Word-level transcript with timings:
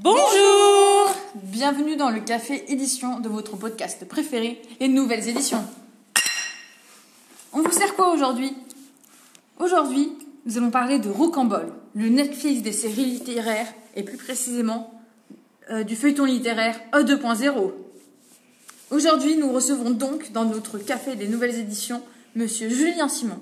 Bonjour 0.00 1.12
Bienvenue 1.34 1.96
dans 1.96 2.10
le 2.10 2.20
café 2.20 2.64
édition 2.68 3.18
de 3.18 3.28
votre 3.28 3.56
podcast 3.56 4.06
préféré, 4.06 4.62
les 4.78 4.86
nouvelles 4.86 5.28
éditions. 5.28 5.64
On 7.52 7.62
vous 7.62 7.72
sert 7.72 7.96
quoi 7.96 8.12
aujourd'hui? 8.12 8.52
Aujourd'hui, 9.58 10.12
nous 10.46 10.56
allons 10.56 10.70
parler 10.70 11.00
de 11.00 11.08
Rocambole, 11.08 11.72
le 11.96 12.10
Netflix 12.10 12.62
des 12.62 12.70
séries 12.70 13.06
littéraires 13.06 13.66
et 13.96 14.04
plus 14.04 14.18
précisément 14.18 14.94
euh, 15.70 15.82
du 15.82 15.96
feuilleton 15.96 16.26
littéraire 16.26 16.78
E2.0. 16.92 17.72
Aujourd'hui, 18.92 19.36
nous 19.36 19.50
recevons 19.52 19.90
donc 19.90 20.30
dans 20.30 20.44
notre 20.44 20.78
café 20.78 21.16
des 21.16 21.26
nouvelles 21.26 21.58
éditions 21.58 22.02
Monsieur 22.36 22.68
Julien 22.68 23.08
Simon. 23.08 23.40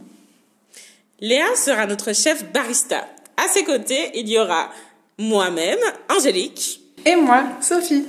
Léa 1.20 1.54
sera 1.54 1.86
notre 1.86 2.14
chef 2.14 2.50
barista. 2.50 3.06
À 3.36 3.48
ses 3.48 3.64
côtés, 3.64 4.12
il 4.14 4.28
y 4.28 4.38
aura 4.38 4.70
moi-même, 5.18 5.78
Angélique. 6.14 6.80
Et 7.06 7.16
moi, 7.16 7.44
Sophie. 7.62 8.04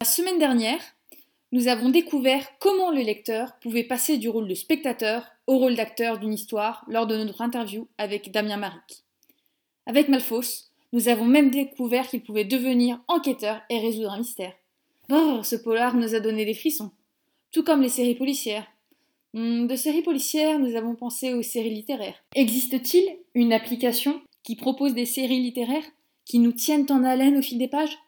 La 0.00 0.06
semaine 0.06 0.38
dernière, 0.38 0.80
nous 1.52 1.68
avons 1.68 1.90
découvert 1.90 2.46
comment 2.60 2.90
le 2.90 3.02
lecteur 3.02 3.58
pouvait 3.60 3.84
passer 3.84 4.16
du 4.16 4.30
rôle 4.30 4.48
de 4.48 4.54
spectateur 4.54 5.26
au 5.46 5.58
rôle 5.58 5.74
d'acteur 5.74 6.18
d'une 6.18 6.32
histoire 6.32 6.84
lors 6.88 7.06
de 7.06 7.16
notre 7.16 7.42
interview 7.42 7.88
avec 7.98 8.30
Damien 8.30 8.56
Maric. 8.56 9.04
Avec 9.84 10.08
Malfos, 10.08 10.70
nous 10.92 11.08
avons 11.08 11.26
même 11.26 11.50
découvert 11.50 12.08
qu'il 12.08 12.22
pouvait 12.22 12.44
devenir 12.44 13.00
enquêteur 13.06 13.60
et 13.68 13.80
résoudre 13.80 14.12
un 14.12 14.18
mystère. 14.18 14.54
Ce 15.10 15.56
polar 15.56 15.96
nous 15.96 16.14
a 16.14 16.20
donné 16.20 16.44
des 16.44 16.54
frissons, 16.54 16.92
tout 17.50 17.64
comme 17.64 17.82
les 17.82 17.88
séries 17.88 18.14
policières. 18.14 18.66
Hmm, 19.34 19.66
de 19.66 19.74
séries 19.74 20.02
policières, 20.02 20.60
nous 20.60 20.76
avons 20.76 20.94
pensé 20.94 21.34
aux 21.34 21.42
séries 21.42 21.74
littéraires. 21.74 22.14
Existe-t-il 22.36 23.18
une 23.34 23.52
application 23.52 24.20
qui 24.44 24.54
propose 24.54 24.94
des 24.94 25.06
séries 25.06 25.40
littéraires 25.40 25.84
qui 26.26 26.38
nous 26.38 26.52
tiennent 26.52 26.86
en 26.90 27.02
haleine 27.02 27.36
au 27.36 27.42
fil 27.42 27.58
des 27.58 27.66
pages? 27.66 27.98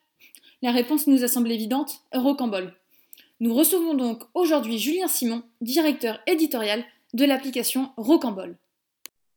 La 0.63 0.71
réponse 0.71 1.09
nous 1.09 1.25
a 1.25 1.29
semblé 1.29 1.55
évidente, 1.55 2.03
Eurocambol. 2.15 2.73
Nous 3.41 3.53
recevons 3.53 3.95
donc 3.95 4.23
aujourd'hui 4.35 4.79
Julien 4.79 5.09
Simon, 5.09 5.43
directeur 5.61 6.21
éditorial 6.29 6.85
de 7.15 7.25
l'application 7.25 7.91
Rocambole. 7.97 8.57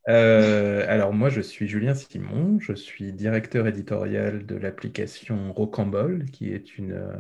Euh, 0.08 0.86
alors 0.88 1.14
moi, 1.14 1.30
je 1.30 1.42
suis 1.42 1.68
Julien 1.68 1.96
Simon, 1.96 2.60
je 2.60 2.74
suis 2.74 3.12
directeur 3.12 3.66
éditorial 3.66 4.46
de 4.46 4.56
l'application 4.56 5.52
Rocambole, 5.52 6.26
qui 6.32 6.52
est 6.52 6.78
une, 6.78 6.92
euh, 6.92 7.16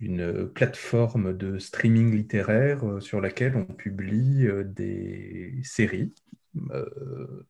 une 0.00 0.48
plateforme 0.48 1.36
de 1.36 1.58
streaming 1.58 2.14
littéraire 2.14 2.86
euh, 2.86 3.00
sur 3.00 3.20
laquelle 3.20 3.56
on 3.56 3.64
publie 3.64 4.46
des 4.64 5.60
séries 5.62 6.14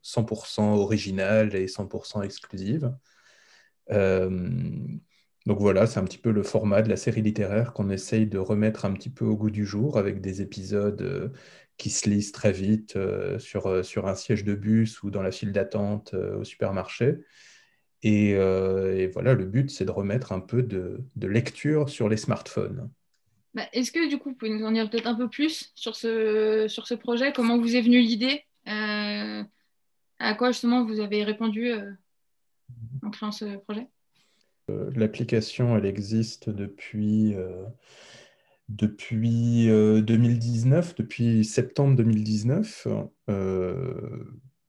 100% 0.03 0.75
originales 0.77 1.55
et 1.55 1.67
100% 1.67 2.23
exclusives. 2.23 2.93
Donc 5.47 5.61
voilà, 5.61 5.87
c'est 5.87 6.01
un 6.01 6.05
petit 6.05 6.19
peu 6.19 6.33
le 6.33 6.43
format 6.43 6.83
de 6.83 6.89
la 6.89 6.97
série 6.97 7.23
littéraire 7.23 7.73
qu'on 7.73 7.89
essaye 7.89 8.27
de 8.27 8.39
remettre 8.39 8.85
un 8.85 8.93
petit 8.93 9.11
peu 9.11 9.25
au 9.25 9.37
goût 9.37 9.51
du 9.51 9.65
jour 9.65 9.97
avec 9.97 10.21
des 10.21 10.43
épisodes 10.43 11.01
euh, 11.03 11.29
qui 11.77 11.91
se 11.91 12.11
lisent 12.11 12.33
très 12.33 12.51
vite 12.53 12.97
euh, 12.97 13.39
sur, 13.39 13.67
euh, 13.67 13.83
sur 13.85 14.09
un 14.09 14.17
siège 14.17 14.43
de 14.43 14.55
bus 14.55 15.03
ou 15.05 15.11
dans 15.11 15.23
la 15.23 15.31
file 15.31 15.53
d'attente 15.53 16.15
au 16.15 16.43
supermarché. 16.43 17.19
Et, 18.07 19.07
voilà, 19.09 19.35
le 19.35 19.45
but, 19.45 19.71
c'est 19.71 19.85
de 19.85 19.91
remettre 19.91 20.33
un 20.33 20.41
peu 20.41 20.63
de, 20.63 21.05
lecture 21.21 21.89
sur 21.89 22.09
les 22.09 22.17
smartphones. 22.17 22.91
Bah, 23.55 23.65
est-ce 23.73 23.91
que 23.91 24.09
du 24.09 24.19
coup, 24.19 24.31
vous 24.31 24.37
pouvez 24.37 24.51
nous 24.51 24.65
en 24.65 24.73
dire 24.73 24.91
peut-être 24.91 25.07
un 25.07 25.15
peu 25.15 25.29
plus 25.29 25.73
sur 25.75 25.97
ce, 25.97 26.67
sur 26.69 26.87
ce 26.87 26.95
projet? 26.95 27.33
Comment 27.33 27.59
vous 27.59 27.75
est 27.75 27.81
venue 27.81 28.01
l'idée? 28.01 28.45
À 28.67 30.35
quoi 30.35 30.51
justement 30.51 30.85
vous 30.85 31.01
avez 31.01 31.25
répondu 31.25 31.73
en 33.03 33.11
créant 33.11 33.33
ce 33.33 33.57
projet? 33.57 33.87
Euh, 34.71 34.91
l'application, 34.97 35.77
elle 35.77 35.87
existe 35.87 36.51
depuis, 36.51 37.35
euh, 37.35 37.65
depuis 38.69 39.67
2019, 39.67 40.91
euh, 40.91 40.95
depuis 40.99 41.45
septembre 41.45 41.97
2019. 41.97 42.89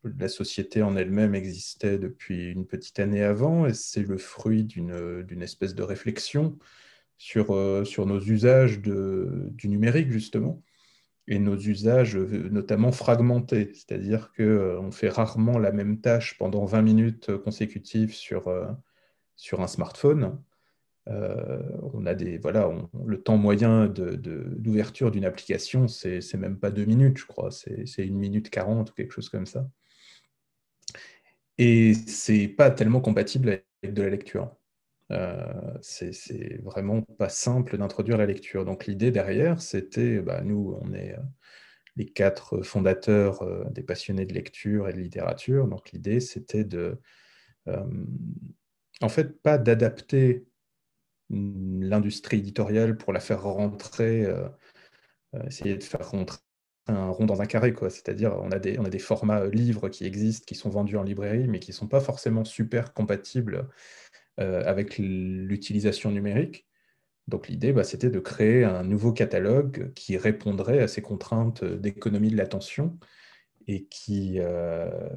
La 0.04 0.30
société 0.30 0.82
en 0.82 0.96
elle-même 0.96 1.36
existait 1.36 1.98
depuis 1.98 2.52
une 2.52 2.66
petite 2.66 3.00
année 3.00 3.24
avant 3.24 3.66
et 3.66 3.74
c'est 3.74 4.04
le 4.04 4.18
fruit 4.18 4.64
d'une 4.64 5.42
espèce 5.42 5.76
de 5.76 5.84
réflexion 5.84 6.58
sur, 7.18 7.48
sur 7.86 8.06
nos 8.06 8.20
usages 8.20 8.80
du 8.80 9.68
numérique, 9.68 10.12
justement, 10.12 10.62
et 11.28 11.40
nos 11.40 11.58
usages 11.58 12.16
notamment 12.16 12.92
fragmentés, 12.92 13.72
c'est-à-dire 13.74 14.32
qu'on 14.38 14.92
fait 14.92 15.10
rarement 15.10 15.58
la 15.58 15.72
même 15.72 16.00
tâche 16.00 16.38
pendant 16.38 16.66
20 16.66 16.82
minutes 16.84 17.38
consécutives 17.38 18.14
sur 18.14 18.50
sur 19.38 19.62
un 19.62 19.68
smartphone. 19.68 20.38
Euh, 21.08 21.62
on 21.94 22.06
a 22.06 22.14
des, 22.14 22.38
voilà, 22.38 22.70
le 23.06 23.22
temps 23.22 23.38
moyen 23.38 23.88
d'ouverture 23.88 25.10
d'une 25.10 25.24
application, 25.24 25.88
c'est 25.88 26.34
même 26.34 26.60
pas 26.60 26.70
deux 26.70 26.84
minutes, 26.84 27.18
je 27.18 27.26
crois, 27.26 27.50
c'est 27.52 28.06
une 28.06 28.18
minute 28.18 28.50
quarante 28.50 28.92
ou 28.92 28.94
quelque 28.94 29.14
chose 29.14 29.30
comme 29.30 29.46
ça. 29.46 29.70
Et 31.58 31.94
c'est 31.94 32.48
pas 32.48 32.72
tellement 32.72 33.02
compatible 33.02 33.50
avec 33.50 33.94
de 33.94 34.02
la 34.04 34.10
lecture. 34.10 34.56
Euh, 35.12 35.78
c'est 35.82 36.62
vraiment 36.64 37.02
pas 37.02 37.30
simple 37.30 37.78
d'introduire 37.78 38.18
la 38.18 38.26
lecture. 38.26 38.66
Donc 38.66 38.86
l'idée 38.86 39.12
derrière, 39.12 39.62
c'était, 39.62 40.20
bah, 40.20 40.42
nous, 40.42 40.78
on 40.82 40.94
est 40.94 41.14
euh, 41.14 41.22
les 41.96 42.06
quatre 42.06 42.62
fondateurs 42.62 43.44
des 43.72 43.84
passionnés 43.84 44.26
de 44.26 44.34
lecture 44.34 44.88
et 44.88 44.94
de 44.94 45.00
littérature. 45.00 45.68
Donc 45.68 45.92
l'idée, 45.92 46.20
c'était 46.20 46.64
de 46.64 47.00
en 49.02 49.10
fait, 49.10 49.42
pas 49.42 49.58
d'adapter 49.58 50.46
l'industrie 51.30 52.40
éditoriale 52.40 52.98
pour 52.98 53.14
la 53.14 53.20
faire 53.20 53.44
rentrer, 53.44 54.26
euh, 54.26 54.48
euh, 55.36 55.44
essayer 55.48 55.76
de 55.78 55.84
faire 55.84 56.10
rentrer 56.10 56.40
un 56.88 57.10
rond 57.10 57.26
dans 57.26 57.42
un 57.42 57.46
carré. 57.46 57.74
C'est-à-dire, 57.90 58.38
on, 58.42 58.52
a 58.52 58.60
des, 58.60 58.80
on 58.80 58.86
a 58.86 58.90
des 58.90 59.00
formats 59.00 59.42
euh, 59.42 59.50
livres 59.50 59.90
qui 59.90 60.06
existent, 60.06 60.46
qui 60.46 60.56
sont 60.56 60.70
vendus 60.70 60.98
en 60.98 61.04
librairie, 61.04 61.48
mais 61.48 61.60
qui 61.60 61.72
ne 61.72 61.76
sont 61.76 61.88
pas 61.88 62.00
forcément 62.00 62.46
super 62.46 62.94
compatibles 62.94 63.68
avec 64.40 65.00
l'utilisation 65.00 66.12
numérique. 66.12 66.68
Donc 67.28 67.48
l'idée, 67.48 67.74
bah, 67.74 67.84
c'était 67.84 68.12
de 68.12 68.20
créer 68.20 68.64
un 68.64 68.84
nouveau 68.84 69.12
catalogue 69.12 69.92
qui 69.96 70.16
répondrait 70.16 70.80
à 70.80 70.88
ces 70.88 71.02
contraintes 71.02 71.64
d'économie 71.64 72.30
de 72.30 72.38
l'attention 72.38 73.00
et 73.66 73.86
qui, 73.86 74.40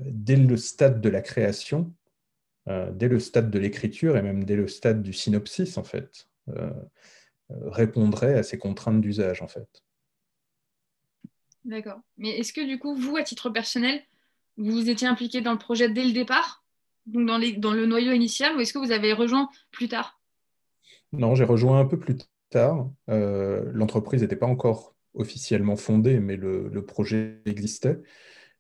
dès 0.07 0.37
le 0.37 0.57
stade 0.57 1.03
de 1.03 1.09
la 1.11 1.21
création, 1.21 1.93
euh, 2.69 2.91
dès 2.93 3.09
le 3.09 3.19
stade 3.19 3.51
de 3.51 3.59
l'écriture 3.59 4.17
et 4.17 4.23
même 4.23 4.45
dès 4.45 4.57
le 4.57 4.69
stade 4.69 5.03
du 5.03 5.13
synopsis, 5.13 5.79
en 5.79 5.85
fait, 5.85 6.29
euh, 6.51 6.71
euh, 7.51 7.71
répondrait 7.71 8.35
à 8.35 8.43
ces 8.43 8.59
contraintes 8.59 9.01
d'usage, 9.01 9.41
en 9.43 9.49
fait. 9.49 9.83
D'accord. 11.65 12.01
Mais 12.19 12.31
est-ce 12.31 12.53
que 12.53 12.67
du 12.67 12.79
coup, 12.79 12.95
vous, 12.95 13.17
à 13.17 13.23
titre 13.23 13.51
personnel, 13.51 14.03
vous 14.57 14.89
étiez 14.89 15.07
impliqué 15.07 15.41
dans 15.41 15.53
le 15.53 15.59
projet 15.59 15.89
dès 15.89 16.05
le 16.05 16.13
départ, 16.13 16.65
donc 17.07 17.27
dans, 17.27 17.73
le 17.73 17.87
noyau 17.87 18.13
initial, 18.13 18.57
ou 18.57 18.61
est-ce 18.61 18.73
que 18.73 18.79
vous 18.79 18.93
avez 18.93 19.13
rejoint 19.13 19.49
plus 19.71 19.89
tard? 19.89 20.21
Non, 21.13 21.35
j'ai 21.35 21.45
rejoint 21.45 21.81
un 21.81 21.87
peu 21.87 21.99
plus 21.99 22.17
tard. 22.51 22.91
L'entreprise 23.09 24.23
n'était 24.23 24.37
pas 24.37 24.47
encore 24.47 24.95
officiellement 25.15 25.77
fondée, 25.77 26.21
mais 26.21 26.37
le, 26.37 26.85
projet 26.85 27.41
existait. 27.47 28.01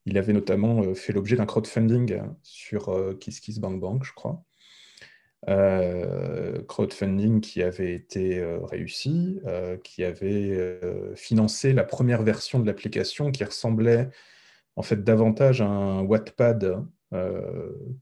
Il 0.06 0.18
avait 0.18 0.32
notamment 0.32 0.82
euh, 0.82 0.94
fait 0.94 1.12
l'objet 1.12 1.36
d'un 1.36 1.46
crowdfunding 1.46 2.20
sur 2.42 2.88
euh, 2.88 3.14
KissKissBankBank, 3.14 4.02
je 4.02 4.12
crois. 4.14 4.42
Euh, 5.48 6.62
crowdfunding 6.68 7.40
qui 7.40 7.62
avait 7.62 7.94
été 7.94 8.44
réussi, 8.64 9.40
qui 9.82 10.04
avait 10.04 10.78
financé 11.16 11.72
la 11.72 11.84
première 11.84 12.22
version 12.22 12.58
de 12.60 12.66
l'application 12.66 13.32
qui 13.32 13.44
ressemblait 13.44 14.10
en 14.76 14.82
fait 14.82 15.02
davantage 15.02 15.62
à 15.62 15.66
un 15.66 16.02
Wattpad 16.02 16.84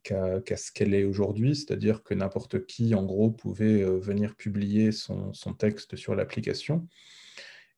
qu'à 0.03 0.57
ce 0.57 0.73
qu'elle 0.73 0.95
est 0.95 1.05
aujourd'hui, 1.05 1.55
c'est-à-dire 1.55 2.03
que 2.03 2.13
n'importe 2.13 2.67
qui, 2.67 2.95
en 2.95 3.05
gros, 3.05 3.31
pouvait 3.31 3.85
venir 3.85 4.35
publier 4.35 4.91
son, 4.93 5.33
son 5.33 5.55
texte 5.55 5.97
sur 5.97 6.15
l'application. 6.15 6.89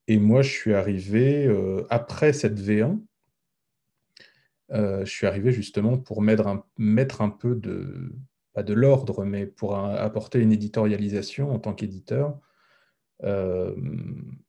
Et 0.08 0.18
moi, 0.18 0.42
je 0.42 0.50
suis 0.50 0.74
arrivé 0.74 1.48
après 1.90 2.32
cette 2.32 2.58
V1, 2.58 2.98
euh, 4.72 5.04
je 5.04 5.10
suis 5.10 5.26
arrivé 5.26 5.52
justement 5.52 5.98
pour 5.98 6.22
mettre 6.22 6.46
un, 6.46 6.64
mettre 6.78 7.22
un 7.22 7.30
peu 7.30 7.54
de, 7.56 8.12
pas 8.52 8.62
de 8.62 8.74
l'ordre, 8.74 9.24
mais 9.24 9.46
pour 9.46 9.76
apporter 9.76 10.40
une 10.40 10.52
éditorialisation 10.52 11.50
en 11.50 11.58
tant 11.58 11.74
qu'éditeur 11.74 12.38
euh, 13.22 13.74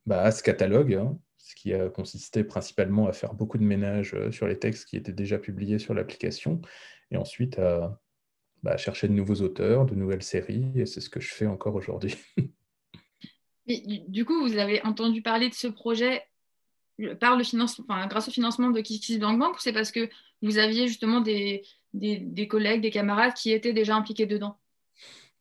bah, 0.05 0.21
à 0.21 0.31
ce 0.31 0.43
catalogue, 0.43 0.93
hein, 0.93 1.17
ce 1.37 1.55
qui 1.55 1.73
a 1.73 1.89
consisté 1.89 2.43
principalement 2.43 3.07
à 3.07 3.13
faire 3.13 3.33
beaucoup 3.33 3.57
de 3.57 3.63
ménage 3.63 4.13
euh, 4.13 4.31
sur 4.31 4.47
les 4.47 4.57
textes 4.57 4.87
qui 4.87 4.97
étaient 4.97 5.11
déjà 5.11 5.37
publiés 5.37 5.79
sur 5.79 5.93
l'application, 5.93 6.61
et 7.11 7.17
ensuite 7.17 7.59
à 7.59 7.99
bah, 8.63 8.77
chercher 8.77 9.07
de 9.07 9.13
nouveaux 9.13 9.41
auteurs, 9.41 9.85
de 9.85 9.95
nouvelles 9.95 10.23
séries, 10.23 10.71
et 10.75 10.85
c'est 10.85 11.01
ce 11.01 11.09
que 11.09 11.19
je 11.19 11.33
fais 11.33 11.47
encore 11.47 11.75
aujourd'hui. 11.75 12.15
du 14.07 14.25
coup, 14.25 14.39
vous 14.41 14.57
avez 14.57 14.81
entendu 14.83 15.21
parler 15.21 15.49
de 15.49 15.53
ce 15.53 15.67
projet 15.67 16.23
par 17.19 17.35
le 17.35 17.43
financement, 17.43 17.85
enfin, 17.89 18.07
grâce 18.07 18.27
au 18.27 18.31
financement 18.31 18.69
de 18.69 18.79
KissKissBankBank 18.79 19.55
ou 19.55 19.59
c'est 19.59 19.73
parce 19.73 19.91
que 19.91 20.09
vous 20.41 20.57
aviez 20.57 20.87
justement 20.87 21.19
des, 21.19 21.63
des, 21.93 22.47
collègues, 22.47 22.81
des 22.81 22.91
camarades 22.91 23.33
qui 23.33 23.51
étaient 23.51 23.73
déjà 23.73 23.95
impliqués 23.95 24.25
dedans 24.25 24.57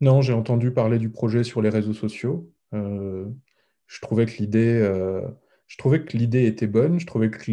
Non, 0.01 0.23
j'ai 0.23 0.33
entendu 0.33 0.73
parler 0.73 0.99
du 0.99 1.11
projet 1.11 1.45
sur 1.45 1.63
les 1.63 1.69
réseaux 1.69 1.95
sociaux. 1.95 2.51
Euh, 2.75 3.27
je 3.87 4.01
trouvais 4.01 4.27
que 4.27 4.37
l'idée, 4.39 4.81
euh, 4.81 5.23
je 5.67 5.77
trouvais 5.77 6.05
que 6.05 6.17
l'idée 6.17 6.47
était 6.47 6.67
bonne. 6.67 6.99
Je 7.01 7.07
trouvais 7.07 7.31
que 7.31 7.51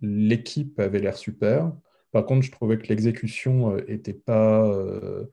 l'équipe 0.00 0.78
avait 0.80 1.00
l'air 1.00 1.16
super. 1.16 1.72
Par 2.12 2.24
contre, 2.24 2.42
je 2.42 2.50
trouvais 2.50 2.78
que 2.78 2.88
l'exécution 2.88 3.76
n'était 3.76 4.18
euh, 4.30 5.24
pas 5.24 5.28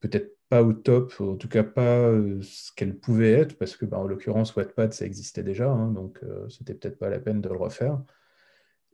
peut-être 0.00 0.36
pas 0.48 0.62
au 0.62 0.72
top, 0.72 1.12
en 1.18 1.34
tout 1.34 1.48
cas 1.48 1.64
pas 1.64 2.12
ce 2.40 2.70
qu'elle 2.76 2.96
pouvait 2.96 3.32
être, 3.32 3.58
parce 3.58 3.76
que 3.76 3.84
bah, 3.84 3.98
en 3.98 4.04
l'occurrence, 4.04 4.54
Wattpad, 4.54 4.92
ça 4.92 5.04
existait 5.04 5.42
déjà, 5.42 5.68
hein, 5.68 5.90
donc 5.90 6.20
c'était 6.48 6.74
peut-être 6.74 7.00
pas 7.00 7.10
la 7.10 7.18
peine 7.18 7.40
de 7.40 7.48
le 7.48 7.56
refaire. 7.56 8.00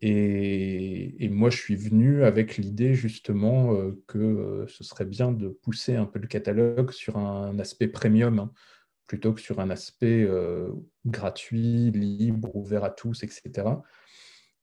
Et, 0.04 1.28
moi, 1.28 1.48
je 1.48 1.58
suis 1.58 1.76
venu 1.76 2.24
avec 2.24 2.56
l'idée 2.56 2.92
justement 2.92 3.74
euh, 3.74 4.02
que 4.08 4.18
euh, 4.18 4.66
ce 4.66 4.82
serait 4.82 5.04
bien 5.04 5.30
de 5.30 5.48
pousser 5.48 5.94
un 5.94 6.06
peu 6.06 6.18
le 6.18 6.26
catalogue 6.26 6.90
sur 6.90 7.16
un 7.16 7.56
aspect 7.60 7.86
premium 7.86 8.40
hein, 8.40 8.52
plutôt 9.06 9.32
que 9.32 9.40
sur 9.40 9.60
un 9.60 9.70
aspect 9.70 10.24
euh, 10.24 10.70
gratuit, 11.06 11.92
libre, 11.92 12.54
ouvert 12.56 12.82
à 12.82 12.90
tous, 12.90 13.22
etc. 13.22 13.68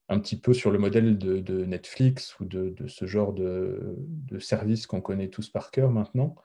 Un 0.09 0.19
petit 0.19 0.37
peu 0.37 0.53
sur 0.53 0.71
le 0.71 0.79
modèle 0.79 1.17
de, 1.17 1.65
Netflix 1.65 2.37
ou 2.41 2.45
de, 2.45 2.75
ce 2.87 3.05
genre 3.05 3.31
de, 3.31 3.95
service 4.39 4.87
qu'on 4.87 5.01
connaît 5.01 5.29
tous 5.29 5.49
par 5.49 5.71
cœur 5.71 5.89
maintenant. 5.91 6.35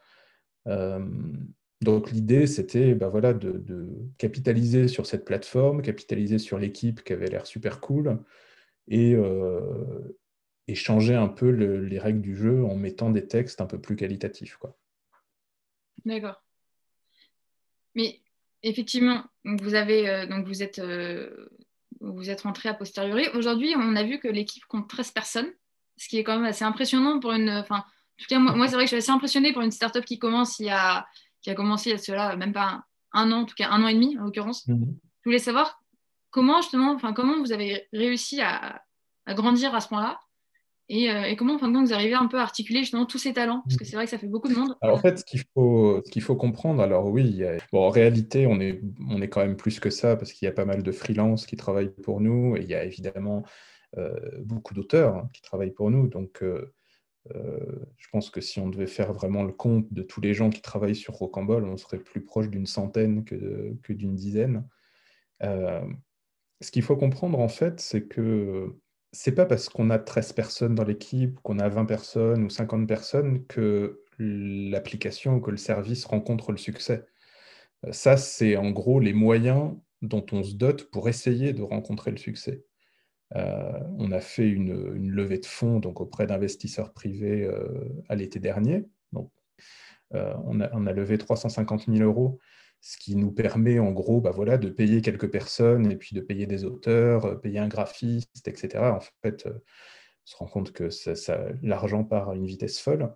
donc 1.80 2.10
l'idée, 2.12 2.46
c'était 2.46 2.94
bah, 2.94 3.08
voilà, 3.08 3.32
de, 3.32 3.88
capitaliser 4.18 4.86
sur 4.86 5.06
cette 5.06 5.24
plateforme, 5.24 5.82
capitaliser 5.82 6.38
sur 6.38 6.58
l'équipe 6.58 7.02
qui 7.02 7.14
avait 7.14 7.28
l'air 7.28 7.46
super 7.46 7.80
cool, 7.80 8.18
et, 8.88 9.14
euh, 9.14 10.18
et 10.68 10.74
changer 10.74 11.14
un 11.14 11.28
peu 11.28 11.50
les 11.50 11.98
règles 11.98 12.20
du 12.20 12.36
jeu 12.36 12.64
en 12.64 12.76
mettant 12.76 13.10
des 13.10 13.26
textes 13.26 13.60
un 13.60 13.66
peu 13.66 13.80
plus 13.80 13.96
qualitatifs. 13.96 14.58
D'accord. 16.04 16.42
Mais 17.94 18.20
effectivement, 18.62 19.24
vous 19.44 19.74
avez 19.74 20.08
euh, 20.08 20.26
donc 20.26 20.46
vous 20.46 20.62
êtes 20.62 20.78
euh, 20.78 21.48
vous 22.00 22.30
êtes 22.30 22.42
rentré 22.42 22.68
a 22.68 22.74
posteriori. 22.74 23.28
Aujourd'hui, 23.34 23.74
on 23.76 23.96
a 23.96 24.02
vu 24.02 24.18
que 24.18 24.28
l'équipe 24.28 24.64
compte 24.66 24.88
13 24.88 25.12
personnes, 25.12 25.52
ce 25.96 26.08
qui 26.08 26.18
est 26.18 26.24
quand 26.24 26.36
même 26.36 26.44
assez 26.44 26.64
impressionnant 26.64 27.20
pour 27.20 27.32
une. 27.32 27.50
Enfin, 27.50 27.78
en 27.78 28.22
tout 28.22 28.26
cas, 28.28 28.38
moi, 28.38 28.68
c'est 28.68 28.74
vrai 28.74 28.84
que 28.84 28.90
je 28.90 28.96
suis 28.96 28.96
assez 28.96 29.10
impressionnée 29.10 29.52
pour 29.52 29.62
une 29.62 29.70
startup 29.70 30.04
qui 30.04 30.18
commence 30.18 30.58
il 30.58 30.66
y 30.66 30.70
a 30.70 31.06
qui 31.40 31.50
a 31.50 31.54
commencé 31.54 31.90
il 31.90 31.92
y 31.92 31.96
a 31.96 31.98
cela 31.98 32.36
même 32.36 32.52
pas 32.52 32.84
un, 33.12 33.30
an, 33.30 33.42
en 33.42 33.44
tout 33.44 33.54
cas 33.54 33.68
un 33.70 33.82
an 33.82 33.88
et 33.88 33.94
demi 33.94 34.18
en 34.18 34.24
l'occurrence. 34.24 34.66
Mhm. 34.66 34.96
Je 35.20 35.28
voulais 35.28 35.38
savoir 35.38 35.82
comment 36.34 36.60
justement, 36.60 36.92
enfin, 36.92 37.12
comment 37.12 37.38
vous 37.38 37.52
avez 37.52 37.86
réussi 37.92 38.40
à, 38.42 38.82
grandir 39.28 39.72
à 39.72 39.80
ce 39.80 39.88
point-là 39.88 40.18
et, 40.90 41.08
euh, 41.08 41.34
comment, 41.36 41.56
vous 41.56 41.94
arrivez 41.94 42.12
un 42.12 42.26
peu 42.26 42.38
à 42.38 42.42
articuler 42.42 42.80
justement 42.80 43.06
tous 43.06 43.16
ces 43.18 43.32
talents? 43.32 43.62
Parce 43.64 43.78
que 43.78 43.84
c'est 43.86 43.96
vrai 43.96 44.04
que 44.04 44.10
ça 44.10 44.18
fait 44.18 44.26
beaucoup 44.26 44.48
de 44.48 44.54
monde. 44.54 44.76
Alors, 44.82 44.98
en 44.98 45.00
fait, 45.00 45.18
ce 45.20 45.24
qu'il 45.24 45.40
faut, 46.22 46.36
comprendre, 46.36 46.82
alors 46.82 47.06
oui, 47.06 47.42
bon, 47.72 47.84
en 47.84 47.88
réalité, 47.88 48.46
on 48.46 48.60
est, 48.60 48.82
on 49.08 49.22
est 49.22 49.28
quand 49.28 49.40
même 49.40 49.56
plus 49.56 49.80
que 49.80 49.88
ça 49.88 50.16
parce 50.16 50.32
qu'il 50.32 50.44
y 50.44 50.48
a 50.48 50.52
pas 50.52 50.66
mal 50.66 50.82
de 50.82 50.92
freelances 50.92 51.46
qui 51.46 51.56
travaillent 51.56 51.94
pour 52.02 52.20
nous 52.20 52.56
et 52.56 52.62
il 52.62 52.68
y 52.68 52.74
a 52.74 52.84
évidemment 52.84 53.44
euh, 53.96 54.14
beaucoup 54.40 54.74
d'auteurs 54.74 55.16
hein, 55.16 55.30
qui 55.32 55.40
travaillent 55.40 55.72
pour 55.72 55.90
nous. 55.90 56.08
Donc, 56.08 56.42
euh, 56.42 56.74
je 57.96 58.08
pense 58.12 58.28
que 58.28 58.42
si 58.42 58.60
on 58.60 58.68
devait 58.68 58.88
faire 58.88 59.14
vraiment 59.14 59.44
le 59.44 59.52
compte 59.52 59.90
de 59.90 60.02
tous 60.02 60.20
les 60.20 60.34
gens 60.34 60.50
qui 60.50 60.60
travaillent 60.60 60.96
sur 60.96 61.14
Rocambole, 61.14 61.64
on 61.64 61.78
serait 61.78 61.98
plus 61.98 62.22
proche 62.22 62.50
d'une 62.50 62.66
centaine 62.66 63.24
que 63.24 63.92
d'une 63.92 64.16
dizaine 64.16 64.68
ce 66.60 66.70
qu'il 66.70 66.82
faut 66.82 66.96
comprendre, 66.96 67.38
en 67.38 67.48
fait, 67.48 67.80
c'est 67.80 68.06
que 68.06 68.76
c'est 69.12 69.34
pas 69.34 69.46
parce 69.46 69.68
qu'on 69.68 69.90
a 69.90 69.98
13 69.98 70.32
personnes 70.32 70.74
dans 70.74 70.84
l'équipe, 70.84 71.38
qu'on 71.42 71.58
a 71.58 71.68
20 71.68 71.84
personnes 71.84 72.44
ou 72.44 72.50
50 72.50 72.86
personnes 72.88 73.44
que 73.46 74.02
l'application 74.18 75.36
ou 75.36 75.40
que 75.40 75.50
le 75.50 75.56
service 75.56 76.04
rencontre 76.04 76.52
le 76.52 76.58
succès. 76.58 77.06
Ça, 77.92 78.16
c'est 78.16 78.56
en 78.56 78.70
gros 78.70 79.00
les 79.00 79.12
moyens 79.12 79.74
dont 80.02 80.24
on 80.32 80.42
se 80.42 80.54
dote 80.54 80.90
pour 80.90 81.08
essayer 81.08 81.52
de 81.52 81.62
rencontrer 81.62 82.10
le 82.10 82.16
succès. 82.16 82.64
Euh, 83.36 83.80
on 83.98 84.12
a 84.12 84.20
fait 84.20 84.48
une, 84.48 85.08
levée 85.10 85.38
de 85.38 85.46
fonds 85.46 85.80
donc, 85.80 86.00
auprès 86.00 86.26
d'investisseurs 86.26 86.92
privés 86.92 87.44
euh, 87.44 87.88
à 88.08 88.14
l'été 88.14 88.38
dernier. 88.38 88.86
Donc, 89.12 89.30
euh, 90.14 90.34
on, 90.44 90.60
a, 90.60 90.70
on, 90.72 90.86
a, 90.86 90.92
levé 90.92 91.18
350 91.18 91.86
000 91.88 92.04
euros 92.04 92.38
ce 92.84 92.98
qui 92.98 93.16
nous 93.16 93.32
permet 93.32 93.78
en 93.78 93.92
gros 93.92 94.20
bah 94.20 94.32
de 94.58 94.68
payer 94.68 95.00
quelques 95.00 95.30
personnes 95.30 95.90
et 95.90 95.96
puis 95.96 96.14
de 96.14 96.20
payer 96.20 96.46
des 96.46 96.66
auteurs, 96.66 97.24
euh, 97.24 97.34
payer 97.34 97.58
un 97.58 97.66
graphiste, 97.66 98.46
etc. 98.46 98.92
En 98.92 99.00
fait, 99.22 99.46
euh, 99.46 99.54
on 99.54 100.26
se 100.26 100.36
rend 100.36 100.46
compte 100.46 100.72
que 100.72 100.90
ça, 100.90 101.14
l'argent 101.62 102.04
part 102.04 102.28
à 102.30 102.34
une 102.34 102.44
vitesse 102.46 102.78
folle. 102.78 103.14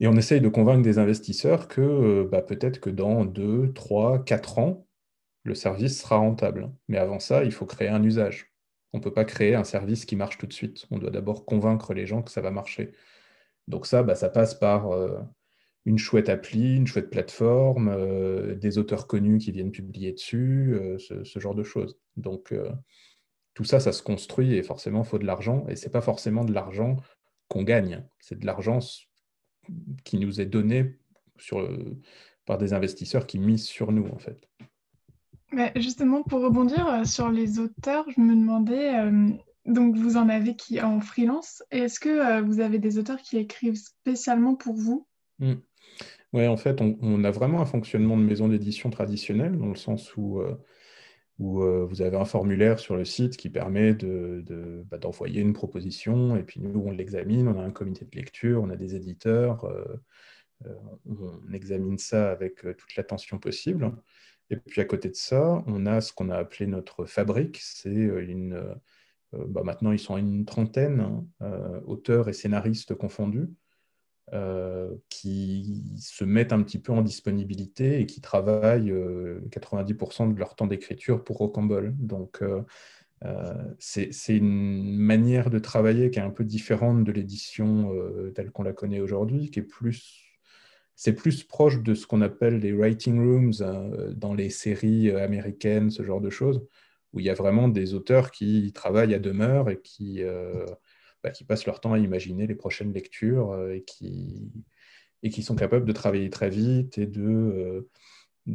Et 0.00 0.08
on 0.08 0.16
essaye 0.16 0.40
de 0.40 0.48
convaincre 0.48 0.82
des 0.82 0.98
investisseurs 0.98 1.68
que 1.68 1.82
euh, 1.82 2.28
bah, 2.30 2.40
peut-être 2.40 2.80
que 2.80 2.88
dans 2.88 3.26
2, 3.26 3.74
3, 3.74 4.24
4 4.24 4.58
ans, 4.58 4.86
le 5.42 5.54
service 5.54 6.00
sera 6.00 6.16
rentable. 6.16 6.72
Mais 6.88 6.96
avant 6.98 7.20
ça, 7.20 7.44
il 7.44 7.52
faut 7.52 7.66
créer 7.66 7.88
un 7.88 8.02
usage. 8.02 8.54
On 8.94 8.98
ne 8.98 9.02
peut 9.02 9.12
pas 9.12 9.26
créer 9.26 9.54
un 9.54 9.64
service 9.64 10.06
qui 10.06 10.16
marche 10.16 10.38
tout 10.38 10.46
de 10.46 10.52
suite. 10.54 10.86
On 10.90 10.98
doit 10.98 11.10
d'abord 11.10 11.44
convaincre 11.44 11.92
les 11.92 12.06
gens 12.06 12.22
que 12.22 12.30
ça 12.30 12.40
va 12.40 12.50
marcher. 12.50 12.92
Donc 13.68 13.86
ça, 13.86 14.02
bah, 14.02 14.14
ça 14.14 14.30
passe 14.30 14.54
par 14.54 14.88
une 15.86 15.98
chouette 15.98 16.28
appli, 16.28 16.76
une 16.76 16.86
chouette 16.86 17.10
plateforme, 17.10 17.88
euh, 17.88 18.54
des 18.54 18.78
auteurs 18.78 19.06
connus 19.06 19.38
qui 19.38 19.52
viennent 19.52 19.72
publier 19.72 20.12
dessus, 20.12 20.74
euh, 20.74 20.98
ce, 20.98 21.38
genre 21.38 21.54
de 21.54 21.62
choses. 21.62 21.98
Donc, 22.16 22.52
euh, 22.52 22.70
tout 23.52 23.64
ça, 23.64 23.80
ça 23.80 23.92
se 23.92 24.02
construit 24.02 24.54
et 24.54 24.62
forcément, 24.62 25.02
il 25.02 25.06
faut 25.06 25.18
de 25.18 25.26
l'argent. 25.26 25.66
Et 25.68 25.76
ce 25.76 25.84
n'est 25.84 25.92
pas 25.92 26.00
forcément 26.00 26.44
de 26.44 26.52
l'argent 26.52 26.96
qu'on 27.48 27.62
gagne, 27.62 28.02
c'est 28.18 28.38
de 28.38 28.46
l'argent 28.46 28.78
qui 30.04 30.18
nous 30.18 30.40
est 30.40 30.46
donné 30.46 30.98
sur, 31.38 31.68
par 32.46 32.58
des 32.58 32.72
investisseurs 32.72 33.26
qui 33.26 33.38
misent 33.38 33.66
sur 33.66 33.92
nous, 33.92 34.08
en 34.08 34.18
fait. 34.18 34.48
justement, 35.76 36.22
pour 36.22 36.40
rebondir 36.40 37.06
sur 37.06 37.30
les 37.30 37.58
auteurs, 37.58 38.06
je 38.10 38.20
me 38.20 38.34
demandais, 38.34 39.38
donc 39.66 39.96
vous 39.96 40.16
en 40.16 40.28
avez 40.30 40.56
qui 40.56 40.80
en 40.80 41.00
freelance, 41.00 41.62
est-ce 41.70 42.00
que 42.00 42.40
vous 42.40 42.60
avez 42.60 42.78
des 42.78 42.98
auteurs 42.98 43.20
qui 43.20 43.36
écrivent 43.36 43.76
spécialement 43.76 44.54
pour 44.54 44.74
vous? 44.74 45.06
Mmh. 45.38 45.54
Oui, 46.34 46.48
en 46.48 46.56
fait, 46.56 46.80
on, 46.80 47.22
a 47.22 47.30
vraiment 47.30 47.60
un 47.60 47.64
fonctionnement 47.64 48.16
de 48.16 48.22
maison 48.24 48.48
d'édition 48.48 48.90
traditionnelle, 48.90 49.56
dans 49.56 49.68
le 49.68 49.76
sens 49.76 50.16
où, 50.16 50.40
euh, 50.40 50.56
euh, 51.40 51.86
vous 51.86 52.02
avez 52.02 52.16
un 52.16 52.24
formulaire 52.24 52.80
sur 52.80 52.96
le 52.96 53.04
site 53.04 53.36
qui 53.36 53.50
permet 53.50 53.92
bah, 53.94 54.98
d'envoyer 54.98 55.42
de, 55.42 55.46
une 55.46 55.52
proposition, 55.52 56.36
et 56.36 56.42
puis 56.42 56.60
nous, 56.60 56.80
on 56.80 56.90
l'examine, 56.90 57.46
on 57.46 57.60
a 57.60 57.62
un 57.62 57.70
comité 57.70 58.04
de 58.04 58.16
lecture, 58.16 58.62
on 58.64 58.70
a 58.70 58.76
des 58.76 58.96
éditeurs, 58.96 59.64
euh, 59.64 60.74
on 61.06 61.52
examine 61.52 61.98
ça 61.98 62.32
avec 62.32 62.62
toute 62.62 62.96
l'attention 62.96 63.38
possible. 63.38 63.92
Et 64.50 64.56
puis 64.56 64.80
à 64.80 64.84
côté 64.86 65.10
de 65.10 65.16
ça, 65.16 65.62
on 65.68 65.86
a 65.86 66.00
ce 66.00 66.12
qu'on 66.12 66.30
a 66.30 66.36
appelé 66.36 66.66
notre 66.66 67.04
fabrique, 67.06 67.58
c'est 67.62 67.90
une... 67.90 68.74
Bah, 69.32 69.62
maintenant, 69.64 69.92
ils 69.92 69.98
sont 70.00 70.16
une 70.16 70.44
trentaine, 70.44 71.00
hein, 71.40 71.82
auteurs 71.86 72.28
et 72.28 72.32
scénaristes 72.32 72.94
confondus, 72.94 73.48
qui 75.08 75.82
se 75.98 76.24
mettent 76.24 76.52
un 76.52 76.62
petit 76.62 76.78
peu 76.78 76.92
en 76.92 77.02
disponibilité 77.02 78.00
et 78.00 78.06
qui 78.06 78.20
travaillent 78.20 78.92
90% 79.50 80.28
euh, 80.30 80.32
de 80.32 80.38
leur 80.38 80.56
temps 80.56 80.66
d'écriture 80.66 81.22
pour 81.22 81.38
Rocambole. 81.38 81.94
Donc, 81.98 82.42
euh, 82.42 82.62
c'est 83.78 84.36
une 84.36 84.96
manière 84.96 85.50
de 85.50 85.58
travailler 85.58 86.10
qui 86.10 86.18
est 86.18 86.22
un 86.22 86.30
peu 86.30 86.44
différente 86.44 87.04
de 87.04 87.12
l'édition 87.12 87.90
telle 88.34 88.50
qu'on 88.50 88.64
la 88.64 88.72
connaît 88.72 89.00
aujourd'hui, 89.00 89.50
qui 89.50 89.60
est 89.60 89.62
plus 89.62 90.20
c'est 90.96 91.14
plus 91.14 91.42
proche 91.42 91.82
de 91.82 91.94
ce 91.94 92.06
qu'on 92.06 92.20
appelle 92.20 92.58
les 92.58 92.72
writing 92.72 93.18
rooms 93.18 94.12
dans 94.14 94.32
les 94.34 94.48
séries 94.48 95.10
américaines, 95.10 95.90
ce 95.90 96.04
genre 96.04 96.20
de 96.20 96.30
choses, 96.30 96.64
où 97.12 97.20
il 97.20 97.26
y 97.26 97.30
a 97.30 97.34
vraiment 97.34 97.68
des 97.68 97.94
auteurs 97.94 98.30
qui 98.30 98.72
travaillent 98.72 99.14
à 99.14 99.18
demeure 99.18 99.70
et 99.70 99.80
qui, 99.80 100.22
bah, 101.24 101.30
qui 101.30 101.44
passent 101.44 101.64
leur 101.64 101.80
temps 101.80 101.94
à 101.94 101.98
imaginer 101.98 102.46
les 102.46 102.54
prochaines 102.54 102.92
lectures 102.92 103.52
euh, 103.52 103.72
et, 103.72 103.82
qui, 105.30 105.42
sont 105.42 105.56
capables 105.56 105.86
de 105.86 105.92
travailler 105.92 106.28
très 106.28 106.50
vite 106.50 106.98
et 106.98 107.06
de, 107.06 107.88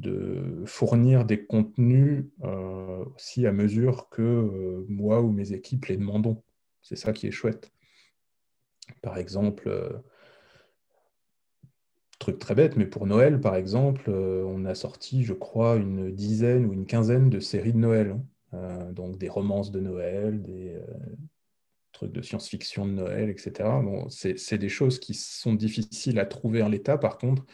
euh, 0.05 0.65
fournir 0.67 1.25
des 1.25 1.47
contenus 1.47 2.25
euh, 2.43 3.03
aussi 3.15 3.47
à 3.47 3.51
mesure 3.51 4.07
que 4.09 4.85
moi 4.87 5.19
ou 5.21 5.31
mes 5.31 5.53
équipes 5.53 5.85
les 5.85 5.97
demandons. 5.97 6.43
C'est 6.83 6.95
ça 6.95 7.11
qui 7.11 7.25
est 7.25 7.31
chouette. 7.31 7.71
Par 9.01 9.17
exemple, 9.17 10.03
truc 12.19 12.37
très 12.37 12.53
bête, 12.53 12.75
mais 12.75 12.85
pour 12.85 13.07
Noël, 13.07 13.41
par 13.41 13.55
exemple, 13.55 14.11
on 14.11 14.63
a 14.65 14.75
sorti, 14.75 15.23
je 15.23 15.33
crois, 15.33 15.75
une 15.77 16.11
dizaine 16.11 16.67
ou 16.67 16.73
une 16.73 16.85
quinzaine 16.85 17.31
de 17.31 17.39
séries 17.39 17.73
de 17.73 17.79
Noël. 17.79 18.15
Hein. 18.53 18.91
donc 18.91 19.17
des 19.17 19.29
romances 19.29 19.71
de 19.71 19.79
Noël, 19.79 20.43
des, 20.43 20.79
de 22.05 22.21
science-fiction 22.21 22.85
de 22.85 22.91
Noël, 22.91 23.29
etc. 23.29 23.51
Bon, 23.83 24.07
c'est 24.09 24.57
des 24.57 24.69
choses 24.69 24.99
qui 24.99 25.13
sont 25.13 25.53
difficiles 25.53 26.19
à 26.19 26.25
trouver 26.25 26.61
en 26.61 26.69
l'état. 26.69 26.97
Par 26.97 27.17
contre, 27.17 27.45